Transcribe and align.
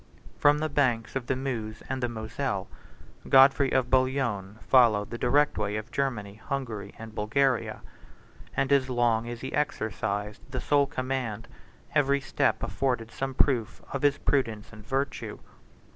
From 0.39 0.57
the 0.57 0.67
banks 0.67 1.15
of 1.15 1.27
the 1.27 1.35
Meuse 1.35 1.83
and 1.87 2.01
the 2.01 2.09
Moselle, 2.09 2.67
Godfrey 3.29 3.69
of 3.71 3.91
Bouillon 3.91 4.57
followed 4.67 5.11
the 5.11 5.17
direct 5.19 5.59
way 5.59 5.75
of 5.75 5.91
Germany, 5.91 6.41
Hungary, 6.43 6.95
and 6.97 7.13
Bulgaria; 7.13 7.81
and, 8.57 8.71
as 8.71 8.89
long 8.89 9.29
as 9.29 9.41
he 9.41 9.53
exercised 9.53 10.41
the 10.49 10.59
sole 10.59 10.87
command 10.87 11.47
every 11.93 12.19
step 12.19 12.63
afforded 12.63 13.11
some 13.11 13.35
proof 13.35 13.79
of 13.93 14.01
his 14.01 14.17
prudence 14.17 14.73
and 14.73 14.83
virtue. 14.83 15.37